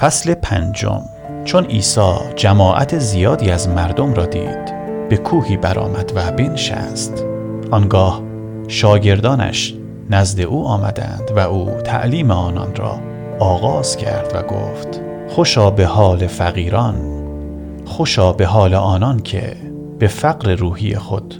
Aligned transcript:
فصل 0.00 0.34
پنجم. 0.34 1.02
چون 1.44 1.64
عیسی 1.64 2.16
جماعت 2.36 2.98
زیادی 2.98 3.50
از 3.50 3.68
مردم 3.68 4.14
را 4.14 4.26
دید 4.26 4.74
به 5.08 5.16
کوهی 5.16 5.56
برآمد 5.56 6.12
و 6.14 6.32
بنشست. 6.32 7.24
آنگاه 7.70 8.29
شاگردانش 8.70 9.74
نزد 10.10 10.40
او 10.40 10.66
آمدند 10.66 11.30
و 11.36 11.38
او 11.38 11.70
تعلیم 11.84 12.30
آنان 12.30 12.74
را 12.74 13.00
آغاز 13.38 13.96
کرد 13.96 14.32
و 14.34 14.42
گفت 14.42 15.00
خوشا 15.28 15.70
به 15.70 15.86
حال 15.86 16.26
فقیران 16.26 16.94
خوشا 17.84 18.32
به 18.32 18.46
حال 18.46 18.74
آنان 18.74 19.18
که 19.18 19.56
به 19.98 20.06
فقر 20.06 20.54
روحی 20.54 20.94
خود 20.94 21.34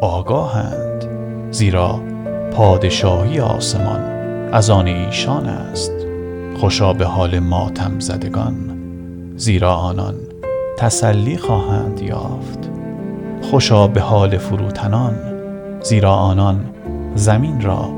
آگاهند 0.00 1.04
زیرا 1.50 2.00
پادشاهی 2.52 3.40
آسمان 3.40 4.00
از 4.52 4.70
آن 4.70 4.86
ایشان 4.86 5.46
است. 5.46 5.92
خوشا 6.60 6.92
به 6.92 7.06
حال 7.06 7.38
ماتم 7.38 8.00
زدگان 8.00 8.54
زیرا 9.36 9.74
آنان 9.74 10.14
تسلی 10.78 11.36
خواهند 11.36 12.00
یافت. 12.00 12.70
خوشا 13.50 13.86
به 13.86 14.00
حال 14.00 14.38
فروتنان 14.38 15.33
زیرا 15.84 16.14
آنان 16.14 16.64
زمین 17.14 17.60
را 17.60 17.88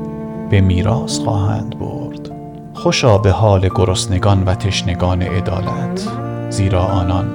به 0.49 0.61
میراث 0.61 1.19
خواهند 1.19 1.79
برد. 1.79 2.31
خوشا 2.73 3.17
به 3.17 3.31
حال 3.31 3.69
گرسنگان 3.75 4.43
و 4.43 4.55
تشنگان 4.55 5.21
عدالت 5.21 6.07
زیرا 6.49 6.83
آنان 6.83 7.29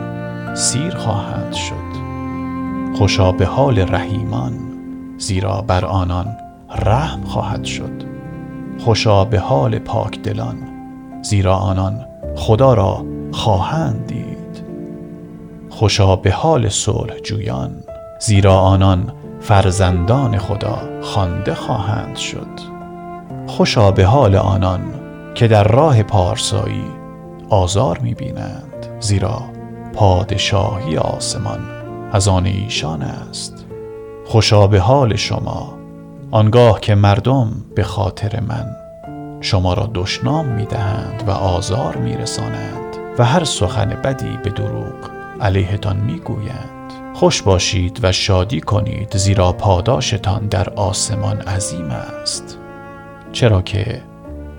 سیر 0.55 0.95
خواهند 0.97 1.53
شد. 1.53 1.93
خوشا 2.99 3.33
به 3.33 3.47
حال 3.47 3.79
رحیمان 3.79 4.53
زیرا 5.19 5.65
بر 5.67 5.85
آنان 5.85 6.37
رحم 6.85 7.25
خواهد 7.25 7.65
شد. 7.65 8.03
خوشا 8.79 9.25
به 9.25 9.39
حال 9.39 9.79
پاکدلان 9.79 10.57
زیرا 11.23 11.57
آنان 11.57 12.07
خدا 12.37 12.75
را 12.75 13.05
خواهند 13.33 14.07
دید. 14.07 14.65
خوشا 15.71 16.17
به 16.17 16.33
حال 16.33 16.69
صلح 16.69 17.19
جویان 17.19 17.71
زیرا 18.21 18.57
آنان 18.59 19.13
فرزندان 19.43 20.39
خدا 20.39 20.79
خوانده 21.03 21.55
خواهند 21.55 22.17
شد. 22.17 22.49
خوشا 23.47 23.91
به 23.91 24.05
حال 24.05 24.37
آنان 24.37 24.81
که 25.35 25.49
در 25.49 25.65
راه 25.65 26.03
پارسایی 26.03 26.85
آزار 27.49 27.99
می‌بینند 27.99 28.87
زیرا 29.01 29.43
پادشاهی 29.95 30.97
آسمان 30.97 31.61
از 32.13 32.29
آن 32.29 32.47
ایشان 32.47 33.03
است. 33.03 33.67
خوشا 34.27 34.67
به 34.67 34.81
حال 34.81 35.17
شما 35.17 35.79
آنگاه 36.31 36.81
که 36.81 36.95
مردم 36.95 37.51
به 37.75 37.83
خاطر 37.83 38.41
من 38.41 38.67
شما 39.41 39.75
را 39.75 39.91
دشنام 39.95 40.47
می‌دهند 40.47 41.25
و 41.27 41.31
آزار 41.31 41.97
میرسانند 41.97 42.97
و 43.19 43.25
هر 43.25 43.45
سخن 43.45 43.89
بدی 44.05 44.39
به 44.45 44.51
دروغ 44.51 45.11
علیهتان 45.41 45.97
می‌گویند. 45.97 46.82
خوش 47.15 47.43
باشید 47.43 48.01
و 48.03 48.13
شادی 48.13 48.61
کنید 48.61 49.17
زیرا 49.17 49.53
پاداشتان 49.53 50.47
در 50.47 50.69
آسمان 50.71 51.41
عظیم 51.41 51.91
است. 51.91 52.59
چرا 53.33 53.63
که 53.63 54.03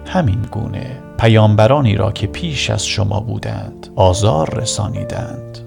همین 0.05 0.41
گونه 0.51 0.99
پیامبرانی 1.19 1.95
را 1.95 2.11
که 2.11 2.27
پیش 2.27 2.69
از 2.69 2.85
شما 2.85 3.19
بودند 3.19 3.87
آزار 3.95 4.59
رسانیدند. 4.59 5.59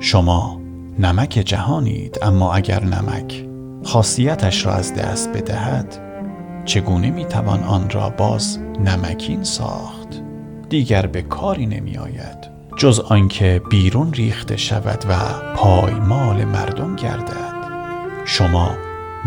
شما 0.00 0.60
نمک 0.98 1.28
جهانید 1.28 2.18
اما 2.22 2.54
اگر 2.54 2.84
نمک 2.84 3.46
خاصیتش 3.84 4.66
را 4.66 4.72
از 4.72 4.94
دست 4.94 5.32
بدهد 5.32 5.98
چگونه 6.64 7.10
می‌توان 7.10 7.62
آن 7.62 7.90
را 7.90 8.10
باز 8.10 8.58
نمکین 8.80 9.42
ساخت؟ 9.44 10.03
دیگر 10.74 11.06
به 11.06 11.22
کاری 11.22 11.66
نمی 11.66 11.98
آید 11.98 12.50
جز 12.76 13.00
آنکه 13.00 13.62
بیرون 13.70 14.12
ریخته 14.12 14.56
شود 14.56 15.04
و 15.08 15.14
پایمال 15.56 16.44
مردم 16.44 16.96
گردد. 16.96 17.54
شما 18.24 18.70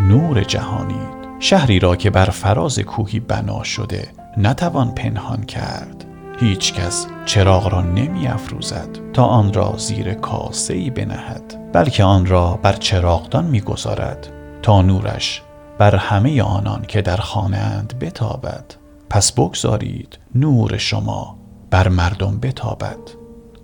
نور 0.07 0.43
جهانید. 0.43 1.17
شهری 1.39 1.79
را 1.79 1.95
که 1.95 2.09
بر 2.09 2.25
فراز 2.25 2.79
کوهی 2.79 3.19
بنا 3.19 3.63
شده 3.63 4.07
نتوان 4.37 4.91
پنهان 4.95 5.43
کرد. 5.43 6.05
هیچ 6.39 6.73
کس 6.73 7.07
چراغ 7.25 7.73
را 7.73 7.81
نمی 7.81 8.27
افروزد 8.27 8.89
تا 9.13 9.25
آن 9.25 9.53
را 9.53 9.73
زیر 9.77 10.13
کاسه 10.13 10.73
ای 10.73 10.89
بنهد 10.89 11.71
بلکه 11.73 12.03
آن 12.03 12.25
را 12.25 12.59
بر 12.63 12.73
چراغدان 12.73 13.45
می 13.45 13.61
گذارد 13.61 14.27
تا 14.61 14.81
نورش 14.81 15.41
بر 15.77 15.95
همه 15.95 16.41
آنان 16.41 16.81
که 16.87 17.01
در 17.01 17.17
خانه 17.17 17.57
اند 17.57 17.99
بتابد. 17.99 18.65
پس 19.09 19.31
بگذارید 19.31 20.19
نور 20.35 20.77
شما 20.77 21.36
بر 21.71 21.87
مردم 21.87 22.39
بتابد 22.39 22.97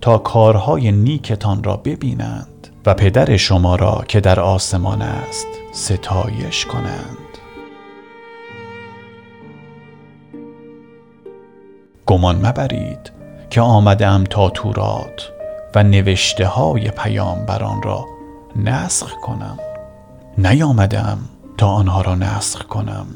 تا 0.00 0.18
کارهای 0.18 0.92
نیکتان 0.92 1.64
را 1.64 1.76
ببینند 1.76 2.68
و 2.86 2.94
پدر 2.94 3.36
شما 3.36 3.76
را 3.76 4.04
که 4.08 4.20
در 4.20 4.40
آسمان 4.40 5.02
است 5.02 5.46
ستایش 5.72 6.66
کنند. 6.66 7.18
گمان 12.06 12.46
مبرید 12.46 13.12
که 13.50 13.60
آمدم 13.60 14.24
تا 14.24 14.50
تورات 14.50 15.32
و 15.74 15.82
نوشته 15.82 16.46
های 16.46 16.90
پیامبران 16.90 17.82
را 17.82 18.04
نسخ 18.56 19.12
کنم. 19.22 19.58
نیامدم 20.38 21.18
تا 21.58 21.68
آنها 21.68 22.00
را 22.00 22.14
نسخ 22.14 22.62
کنم 22.62 23.06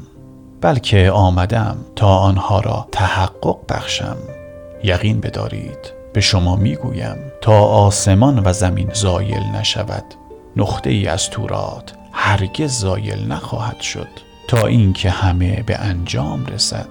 بلکه 0.61 1.11
آمدم 1.11 1.77
تا 1.95 2.17
آنها 2.17 2.59
را 2.59 2.87
تحقق 2.91 3.57
بخشم. 3.69 4.17
یقین 4.83 5.19
بدارید. 5.19 5.93
به 6.13 6.21
شما 6.21 6.55
می‌گویم 6.55 7.17
تا 7.41 7.59
آسمان 7.61 8.41
و 8.45 8.53
زمین 8.53 8.89
زایل 8.93 9.43
نشود. 9.43 10.03
نقطه 10.55 10.89
ای 10.89 11.07
از 11.07 11.29
تورات 11.29 11.93
هرگز 12.11 12.79
زایل 12.79 13.31
نخواهد 13.31 13.81
شد 13.81 14.07
تا 14.47 14.67
اینکه 14.67 15.09
همه 15.09 15.63
به 15.63 15.75
انجام 15.79 16.45
رسد. 16.45 16.89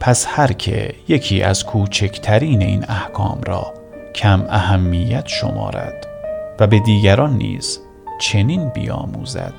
پس 0.00 0.26
هر 0.28 0.52
که 0.52 0.94
یکی 1.08 1.42
از 1.42 1.64
کوچکترین 1.64 2.62
این 2.62 2.84
احکام 2.88 3.40
را 3.46 3.74
کم 4.14 4.46
اهمیت 4.48 5.26
شمارد 5.26 6.06
و 6.60 6.66
به 6.66 6.78
دیگران 6.78 7.36
نیز 7.36 7.80
چنین 8.20 8.68
بیاموزد 8.68 9.54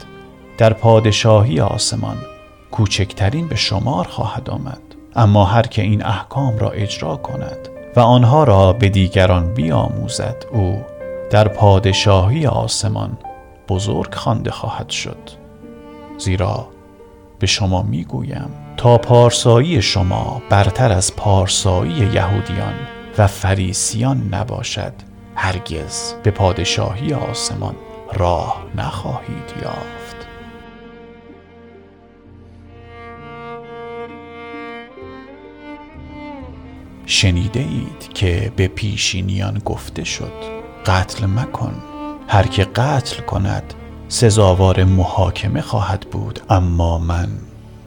در 0.58 0.74
پادشاهی 0.74 1.60
آسمان 1.60 2.18
کوچکترین 2.72 3.48
به 3.48 3.56
شمار 3.56 4.08
خواهد 4.08 4.50
آمد. 4.50 4.91
اما 5.16 5.46
هر 5.46 5.62
که 5.62 5.82
این 5.82 6.06
احکام 6.06 6.58
را 6.58 6.70
اجرا 6.70 7.16
کند 7.16 7.70
و 7.96 8.00
آنها 8.00 8.44
را 8.44 8.74
به 8.74 8.90
دیگران 8.90 9.54
بیاموزد 9.54 10.46
او 10.52 10.82
در 11.30 11.48
پادشاهی 11.48 12.48
آسمان 12.48 13.18
بزرگ 13.70 14.14
خوانده 14.16 14.52
خواهد 14.52 14.90
شد. 14.90 15.30
زیرا 16.18 16.68
به 17.40 17.48
شما 17.48 17.82
می‌گویم 17.82 18.50
تا 18.78 18.98
پارسایی 18.98 19.82
شما 19.82 20.42
برتر 20.50 20.92
از 20.92 21.16
پارسایی 21.16 21.92
یهودیان 21.92 22.74
و 23.18 23.28
فریسیان 23.28 24.30
نباشد 24.34 24.94
هرگز 25.36 26.14
به 26.24 26.32
پادشاهی 26.32 27.14
آسمان 27.14 27.76
راه 28.14 28.64
نخواهید 28.76 29.54
یافت. 29.64 30.21
شنیده 37.06 37.60
اید 37.60 38.14
که 38.14 38.52
به 38.56 38.68
پیشینیان 38.68 39.62
گفته 39.66 40.04
شد 40.04 40.34
قتل 40.86 41.26
مکن. 41.26 41.74
هر 42.28 42.48
که 42.48 42.64
قتل 42.64 43.22
کند 43.22 43.74
سزاوار 44.08 44.84
محاکمه 44.84 45.62
خواهد 45.62 46.00
بود. 46.12 46.40
اما 46.50 46.98
من 46.98 47.28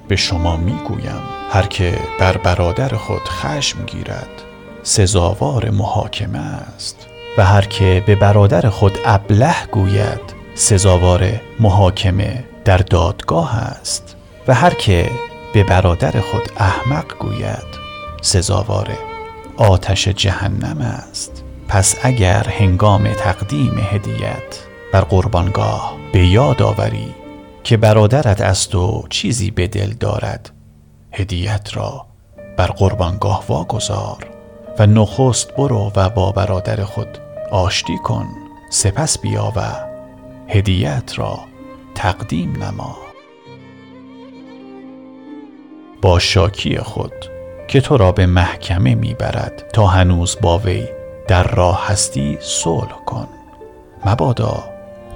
به 0.08 0.16
شما 0.16 0.56
می‌گویم 0.56 1.22
هر 1.50 1.66
که 1.66 1.98
بر 2.20 2.36
برادر 2.36 2.88
خود 2.88 3.28
خشم 3.28 3.84
گیرد 3.86 4.42
سزاوار 4.82 5.70
محاکمه 5.70 6.38
است. 6.38 7.06
و 7.38 7.44
هر 7.44 7.62
که 7.62 8.04
به 8.06 8.14
برادر 8.14 8.68
خود 8.68 8.98
ابله 9.04 9.66
گوید 9.72 10.20
سزاوار 10.54 11.40
محاکمه 11.60 12.44
در 12.64 12.78
دادگاه 12.78 13.56
است. 13.56 14.16
و 14.48 14.54
هر 14.54 14.74
که 14.74 15.10
به 15.54 15.64
برادر 15.64 16.20
خود 16.20 16.48
احمق 16.56 17.18
گوید 17.18 17.83
سزاوار 18.24 18.98
آتش 19.56 20.08
جهنم 20.08 20.80
است. 20.80 21.44
پس 21.68 21.96
اگر 22.02 22.48
هنگام 22.48 23.12
تقدیم 23.12 23.78
هدیت 23.90 24.58
بر 24.92 25.00
قربانگاه 25.00 25.96
به 26.12 26.26
یاد 26.26 26.62
آوری 26.62 27.14
که 27.64 27.76
برادرت 27.76 28.40
از 28.40 28.68
تو 28.68 29.04
چیزی 29.10 29.50
به 29.50 29.66
دل 29.66 29.90
دارد 29.90 30.50
هدیت 31.12 31.76
را 31.76 32.06
بر 32.56 32.66
قربانگاه 32.66 33.44
واگذار 33.48 34.26
و 34.78 34.86
نخست 34.86 35.56
برو 35.56 35.92
و 35.96 36.08
با 36.08 36.32
برادر 36.32 36.84
خود 36.84 37.18
آشتی 37.50 37.98
کن. 37.98 38.26
سپس 38.70 39.18
بیا 39.18 39.52
و 39.56 39.62
هدیت 40.48 41.18
را 41.18 41.38
تقدیم 41.94 42.62
نما. 42.62 42.96
با 46.02 46.18
شاکی 46.18 46.78
خود 46.78 47.33
که 47.68 47.80
تو 47.80 47.96
را 47.96 48.12
به 48.12 48.26
محکمه 48.26 48.94
می‌برد 48.94 49.64
تا 49.72 49.86
هنوز 49.86 50.36
با 50.42 50.58
وی 50.58 50.84
در 51.28 51.42
راه 51.42 51.86
هستی 51.88 52.38
صلح 52.40 53.04
کن. 53.06 53.28
مبادا 54.06 54.64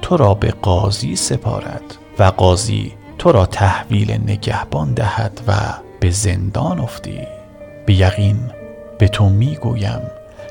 تو 0.03 0.17
را 0.17 0.35
به 0.35 0.55
قاضی 0.62 1.17
سپارد 1.17 1.83
و 2.19 2.25
قاضی 2.25 2.93
تو 3.19 3.33
را 3.33 3.47
تحویل 3.47 4.12
نگهبان 4.12 4.95
دهد 4.95 5.41
و 5.49 5.53
به 6.00 6.11
زندان 6.11 6.81
افتی. 6.81 7.21
به 7.87 7.95
یقین 7.95 8.39
به 8.99 9.09
تو 9.09 9.29
می‌گویم 9.29 10.00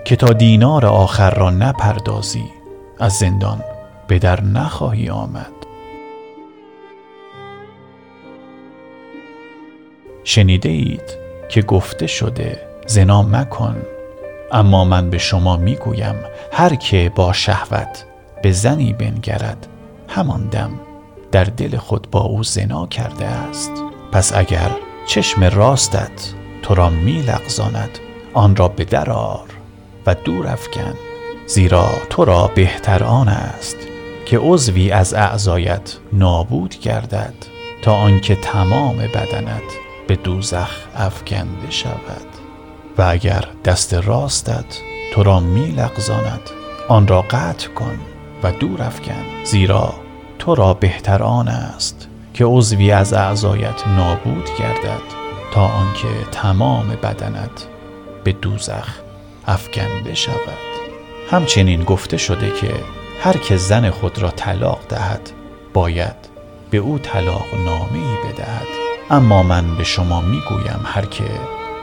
که 0.06 0.16
تا 0.16 0.34
دینار 0.34 0.86
آخر 0.86 1.30
را 1.30 1.50
نپردازی 1.50 2.46
از 3.00 3.14
زندان 3.14 3.64
به 4.08 4.20
در 4.20 4.42
نخواهی 4.42 5.10
آمد. 5.10 5.52
شنیده 10.24 10.70
اید 10.70 11.27
که 11.50 11.62
گفته 11.62 12.08
شده 12.08 12.62
زنا 12.88 13.22
مکن. 13.22 13.76
اما 14.52 14.86
من 14.86 15.10
به 15.10 15.18
شما 15.18 15.58
می‌گویم 15.58 16.16
هر 16.52 16.76
که 16.76 17.12
با 17.16 17.34
شهوت 17.34 18.06
به 18.44 18.52
زنی 18.52 18.94
بنگرد 18.94 19.68
همان 20.08 20.48
دم 20.48 20.72
در 21.32 21.44
دل 21.44 21.78
خود 21.78 22.12
با 22.12 22.20
او 22.20 22.44
زنا 22.44 22.88
کرده 22.88 23.26
است. 23.26 23.72
پس 24.12 24.36
اگر 24.36 24.72
چشم 25.06 25.44
راستت 25.44 26.34
تو 26.62 26.76
را 26.76 26.90
میلغزاند 26.90 28.00
آن 28.34 28.56
را 28.56 28.68
به 28.68 28.84
درار 28.84 29.50
و 30.06 30.16
دور 30.16 30.48
افکن. 30.48 30.94
زیرا 31.48 31.90
تو 32.10 32.26
را 32.26 32.52
بهتر 32.56 33.04
آن 33.04 33.28
است 33.28 33.78
که 34.26 34.38
عضوی 34.38 34.92
از 34.92 35.14
اعضایت 35.14 35.98
نابود 36.14 36.76
گردد 36.80 37.34
تا 37.82 37.94
آنکه 37.94 38.36
تمام 38.36 38.98
بدنت 38.98 39.87
به 40.08 40.16
دوزخ 40.16 40.70
افکنده 40.96 41.70
شود. 41.70 42.28
و 42.98 43.02
اگر 43.02 43.46
دست 43.66 43.94
راستت 43.94 44.80
تو 45.14 45.24
را 45.24 45.40
میلغزاند 45.40 46.50
آن 46.88 47.08
را 47.08 47.22
قطع 47.22 47.68
کن 47.68 48.00
و 48.44 48.52
دور 48.52 48.84
افکن. 48.84 49.44
زیرا 49.44 49.94
تو 50.40 50.56
را 50.56 50.74
بهتر 50.74 51.24
آن 51.24 51.48
است 51.48 52.08
که 52.34 52.46
عضوی 52.46 52.92
از 52.92 53.14
اعضایت 53.14 53.88
نابود 53.88 54.50
گردد 54.60 55.02
تا 55.54 55.62
آنکه 55.62 56.08
تمام 56.32 56.88
بدنت 56.88 57.68
به 58.24 58.32
دوزخ 58.32 58.88
افکنده 59.48 60.14
شود. 60.14 60.68
همچنین 61.32 61.84
گفته 61.84 62.18
شده 62.18 62.52
که 62.52 62.74
هر 63.22 63.38
که 63.38 63.58
زن 63.58 63.90
خود 63.90 64.20
را 64.20 64.32
طلاق 64.32 64.80
دهد 64.90 65.32
باید 65.74 66.16
به 66.70 66.78
او 66.78 67.00
طلاق 67.00 67.46
نامه 67.66 67.94
ای 67.94 68.32
بدهد. 68.32 68.87
اما 69.10 69.44
من 69.44 69.76
به 69.78 69.84
شما 69.84 70.22
می‌گویم 70.22 70.80
هر 70.84 71.06
که 71.06 71.24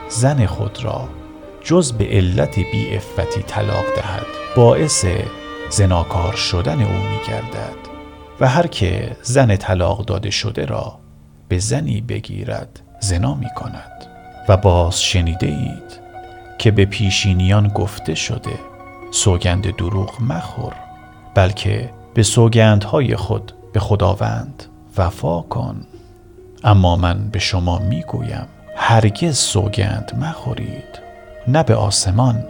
زن 0.09 0.45
خود 0.45 0.83
را 0.83 1.07
جز 1.63 1.93
به 1.93 2.05
علت 2.05 2.59
بی 2.59 2.95
افتی 2.95 3.41
طلاق 3.41 3.85
دهد 3.95 4.25
باعث 4.55 5.05
زناکار 5.69 6.35
شدن 6.35 6.81
او 6.81 6.91
میگردد 6.91 7.75
و 8.39 8.47
هر 8.47 8.67
که 8.67 9.17
زن 9.21 9.55
طلاق 9.55 10.05
داده 10.05 10.29
شده 10.29 10.65
را 10.65 10.99
به 11.47 11.59
زنی 11.59 12.01
بگیرد 12.01 12.81
زنا 12.99 13.33
می 13.33 13.49
کند 13.55 14.05
و 14.49 14.57
باز 14.57 15.03
شنیده 15.03 15.47
اید 15.47 15.99
که 16.57 16.71
به 16.71 16.85
پیشینیان 16.85 17.67
گفته 17.67 18.15
شده 18.15 18.59
سوگند 19.11 19.75
دروغ 19.75 20.21
مخور 20.21 20.73
بلکه 21.35 21.89
به 22.13 22.23
سوگندهای 22.23 23.15
خود 23.15 23.51
به 23.73 23.79
خداوند 23.79 24.63
وفا 24.97 25.41
کن. 25.41 25.85
اما 26.65 26.95
من 26.95 27.29
به 27.29 27.39
شما 27.39 27.79
می‌گویم 27.79 28.47
هرگز 28.75 29.37
سوگند 29.37 30.11
مخورید. 30.21 30.99
نه 31.47 31.63
به 31.63 31.75
آسمان 31.75 32.45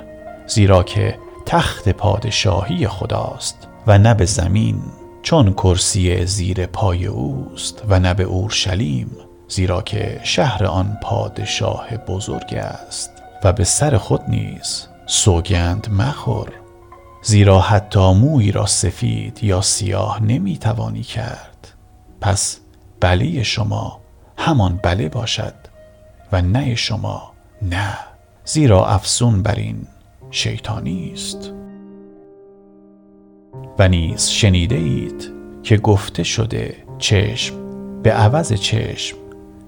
زیرا 0.47 0.83
که 0.83 1.19
تخت 1.45 1.89
پادشاهی 1.89 2.87
خداست 2.87 3.67
و 3.87 3.97
نه 3.97 4.13
به 4.13 4.25
زمین 4.25 4.81
چون 5.21 5.53
کرسی 5.53 6.25
زیر 6.25 6.65
پای 6.65 7.05
اوست 7.05 7.83
و 7.89 7.99
نه 7.99 8.13
به 8.13 8.23
اورشلیم 8.23 9.11
زیرا 9.47 9.81
که 9.81 10.19
شهر 10.23 10.65
آن 10.65 10.97
پادشاه 11.01 11.97
بزرگ 11.97 12.53
است. 12.53 13.11
و 13.43 13.53
به 13.53 13.63
سر 13.63 13.97
خود 13.97 14.21
نیز 14.27 14.87
سوگند 15.05 15.87
مخور 15.91 16.51
زیرا 17.21 17.59
حتی 17.59 18.13
موی 18.13 18.51
را 18.51 18.65
سفید 18.65 19.43
یا 19.43 19.61
سیاه 19.61 20.23
نمی 20.23 20.57
توانی 20.57 21.03
کرد. 21.03 21.73
پس 22.21 22.59
بله 22.99 23.43
شما 23.43 24.04
همان 24.37 24.79
بله 24.83 25.09
باشد 25.09 25.53
و 26.31 26.41
نه 26.41 26.75
شما 26.75 27.31
نه. 27.61 27.97
زیرا 28.45 28.85
افسون 28.85 29.43
بر 29.43 29.55
این 29.55 29.87
شیطانی 30.31 31.11
است. 31.13 31.51
و 33.79 33.87
نیز 33.87 34.27
شنیده 34.27 34.75
اید 34.75 35.31
که 35.63 35.77
گفته 35.77 36.23
شده 36.23 36.75
چشم 36.97 37.55
به 38.03 38.11
عوض 38.11 38.53
چشم 38.53 39.17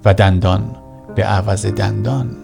و 0.06 0.14
دندان 0.14 0.76
به 1.16 1.24
عوض 1.24 1.66
دندان. 1.66 2.38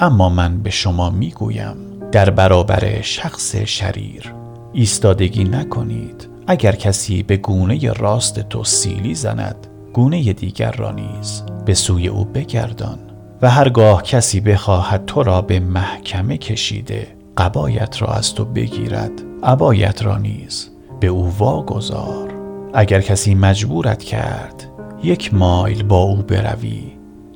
اما 0.00 0.28
من 0.28 0.62
به 0.62 0.70
شما 0.70 1.10
می‌گویم 1.10 1.76
در 2.12 2.30
برابر 2.30 3.00
شخص 3.00 3.56
شریر 3.56 4.34
ایستادگی 4.72 5.44
نکنید. 5.44 6.28
اگر 6.46 6.72
کسی 6.72 7.22
به 7.22 7.36
گونه 7.36 7.92
راست 7.92 8.40
تو 8.40 8.64
سیلی 8.64 9.14
زند 9.14 9.66
گونه 9.92 10.32
دیگر 10.32 10.72
را 10.72 10.90
نیز 10.90 11.42
به 11.64 11.74
سوی 11.74 12.08
او 12.08 12.24
بگردان 12.24 12.98
و 13.42 13.50
هرگاه 13.50 14.02
کسی 14.02 14.40
بخواهد 14.40 15.04
تو 15.06 15.22
را 15.22 15.42
به 15.42 15.60
محکمه 15.60 16.36
کشیده 16.36 17.20
قبایت 17.36 18.02
را 18.02 18.08
از 18.08 18.34
تو 18.34 18.44
بگیرد. 18.44 19.12
عبایت 19.42 20.02
را 20.02 20.18
نیز 20.18 20.70
به 21.00 21.06
او 21.06 21.38
واگذار. 21.38 22.32
اگر 22.74 23.00
کسی 23.00 23.34
مجبورت 23.34 24.02
کرد 24.02 24.66
یک 25.02 25.34
مایل 25.34 25.82
با 25.82 26.02
او 26.02 26.16
بروی. 26.16 26.92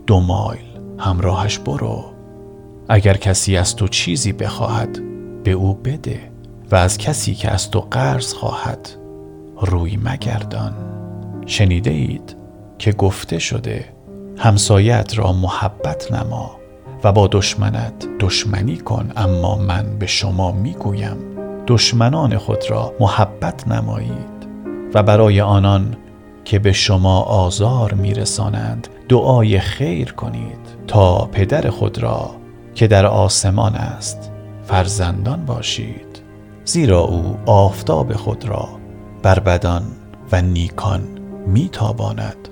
دو 0.06 0.20
مایل 0.20 0.64
همراهش 0.98 1.58
برو. 1.58 2.04
اگر 2.88 3.16
کسی 3.16 3.56
از 3.56 3.76
تو 3.76 3.88
چیزی 3.88 4.32
بخواهد 4.32 5.00
به 5.44 5.50
او 5.50 5.74
بده 5.74 6.20
و 6.70 6.76
از 6.76 6.98
کسی 6.98 7.34
که 7.34 7.50
از 7.50 7.70
تو 7.70 7.80
قرض 7.80 8.34
خواهد 8.34 8.88
روی 9.60 9.96
مگردان. 9.96 10.72
شنیده 11.46 11.90
اید 11.90 12.36
که 12.84 12.92
گفته 12.92 13.38
شده 13.38 13.84
همسایت 14.36 15.18
را 15.18 15.32
محبت 15.32 16.12
نما 16.12 16.56
و 17.04 17.12
با 17.12 17.28
دشمنت 17.32 18.06
دشمنی 18.20 18.76
کن 18.76 19.10
اما 19.16 19.56
من 19.56 19.98
به 19.98 20.06
شما 20.06 20.52
می‌گویم 20.52 21.16
دشمنان 21.66 22.38
خود 22.38 22.70
را 22.70 22.94
محبت 23.00 23.68
نمایید. 23.68 24.48
و 24.94 25.02
برای 25.02 25.40
آنان 25.40 25.96
که 26.44 26.58
به 26.58 26.72
شما 26.72 27.20
آزار 27.20 27.94
میرسانند 27.94 28.88
دعای 29.08 29.58
خیر 29.58 30.12
کنید 30.12 30.76
تا 30.86 31.24
پدر 31.32 31.70
خود 31.70 31.98
را 31.98 32.30
که 32.74 32.86
در 32.86 33.06
آسمان 33.06 33.74
است 33.74 34.32
فرزندان 34.64 35.44
باشید. 35.44 36.22
زیرا 36.64 37.00
او 37.00 37.38
آفتاب 37.46 38.12
خود 38.12 38.48
را 38.48 38.68
بر 39.22 39.38
بدان 39.38 39.82
و 40.32 40.42
نیکان 40.42 41.02
میتاباند. 41.46 42.48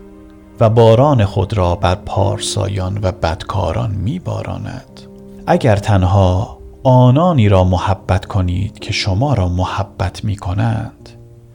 و 0.62 0.70
باران 0.70 1.24
خود 1.24 1.56
را 1.56 1.74
بر 1.74 1.94
پارسایان 1.94 2.98
و 3.02 3.12
بدکاران 3.12 3.90
میباراند 3.90 5.00
اگر 5.46 5.76
تنها 5.76 6.58
آنانی 6.82 7.48
را 7.48 7.64
محبت 7.64 8.24
کنید 8.24 8.78
که 8.78 8.92
شما 8.92 9.34
را 9.34 9.48
محبت 9.48 10.24
می 10.24 10.36
کنند 10.36 11.08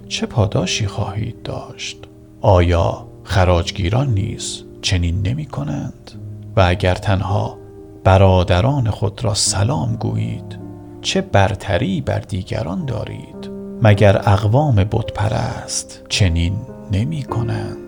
چه 0.07 0.25
پاداشی 0.25 0.87
خواهید 0.87 1.41
داشت؟ 1.43 1.97
آیا 2.41 3.07
خراجگیران 3.23 4.13
نیز 4.13 4.63
چنین 4.81 5.21
نمی 5.21 5.45
کنند؟ 5.45 6.11
و 6.55 6.61
اگر 6.67 6.95
تنها 6.95 7.57
برادران 8.03 8.89
خود 8.89 9.23
را 9.23 9.33
سلام 9.33 9.95
گویید 9.95 10.59
چه 11.01 11.21
برتری 11.21 12.01
بر 12.01 12.19
دیگران 12.19 12.85
دارید؟ 12.85 13.51
مگر 13.81 14.17
اقوام 14.17 14.75
بتپرست 14.75 16.01
چنین 16.09 16.53
نمی 16.91 17.23
کنند؟ 17.23 17.86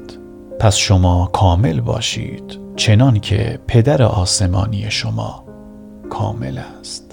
پس 0.60 0.76
شما 0.76 1.30
کامل 1.34 1.82
باشید 1.82 2.60
چنان 2.76 3.20
که 3.20 3.60
پدر 3.68 4.04
آسمانی 4.04 4.92
شما 4.92 5.46
کامل 6.10 6.58
است. 6.58 7.09